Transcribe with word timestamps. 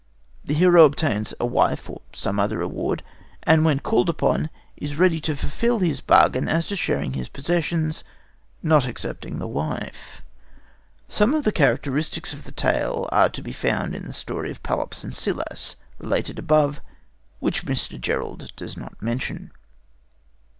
The 0.43 0.55
hero 0.55 0.83
obtains 0.85 1.31
a 1.39 1.45
wife 1.45 1.87
(or 1.87 2.01
some 2.11 2.39
other 2.39 2.57
reward), 2.57 3.03
and, 3.43 3.63
when 3.63 3.77
called 3.79 4.09
upon, 4.09 4.49
is 4.75 4.95
ready 4.95 5.21
to 5.21 5.35
fulfil 5.35 5.77
his 5.77 6.01
bargain 6.01 6.49
as 6.49 6.65
to 6.69 6.75
sharing 6.75 7.13
his 7.13 7.29
possessions," 7.29 8.03
not 8.63 8.87
excepting 8.87 9.37
the 9.37 9.45
wife. 9.47 10.23
Some 11.07 11.35
of 11.35 11.43
the 11.43 11.51
characteristics 11.51 12.33
of 12.33 12.45
the 12.45 12.51
tale 12.51 13.07
are 13.11 13.29
to 13.29 13.43
be 13.43 13.53
found 13.53 13.93
in 13.95 14.07
the 14.07 14.11
story 14.13 14.49
of 14.49 14.63
Pelops 14.63 15.03
and 15.03 15.13
Cillas, 15.13 15.75
related 15.99 16.39
above, 16.39 16.81
which 17.37 17.63
Mr. 17.67 17.99
Gerould 18.01 18.51
does 18.55 18.75
not 18.75 18.99
mention. 19.03 19.51